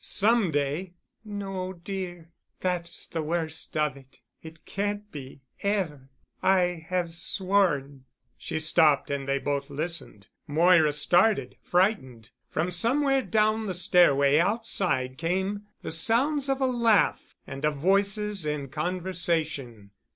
Some 0.03 0.49
day——" 0.49 0.95
"No, 1.23 1.73
dear. 1.73 2.31
That's 2.59 3.05
the 3.05 3.21
worst 3.21 3.77
of 3.77 3.95
it. 3.95 4.19
It 4.41 4.65
can't 4.65 5.11
be, 5.11 5.43
ever. 5.61 6.09
I 6.41 6.87
have 6.89 7.13
sworn——" 7.13 8.05
She 8.35 8.57
stopped 8.57 9.11
and 9.11 9.27
they 9.27 9.37
both 9.37 9.69
listened, 9.69 10.25
Moira 10.47 10.91
started—frightened. 10.91 12.31
From 12.49 12.71
somewhere 12.71 13.21
down 13.21 13.67
the 13.67 13.75
stairway 13.75 14.39
outside 14.39 15.19
came 15.19 15.67
the 15.83 15.91
sounds 15.91 16.49
of 16.49 16.61
a 16.61 16.65
laugh 16.65 17.35
and 17.45 17.63
of 17.63 17.75
voices 17.77 18.43
in 18.43 18.69
conversation. 18.69 19.91